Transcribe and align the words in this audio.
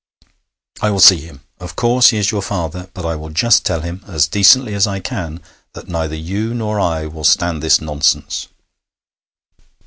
'I 0.81 0.89
will 0.89 0.99
see 0.99 1.19
him. 1.21 1.41
Of 1.59 1.75
course 1.75 2.09
he 2.09 2.17
is 2.17 2.31
your 2.31 2.41
father; 2.41 2.89
but 2.95 3.05
I 3.05 3.15
will 3.15 3.29
just 3.29 3.63
tell 3.63 3.81
him 3.81 4.03
as 4.07 4.27
decently 4.27 4.73
as 4.73 4.87
I 4.87 4.99
can 4.99 5.43
that 5.73 5.89
neither 5.89 6.15
you 6.15 6.55
nor 6.55 6.79
I 6.79 7.05
will 7.05 7.23
stand 7.23 7.61
this 7.61 7.79
nonsense.' 7.79 8.47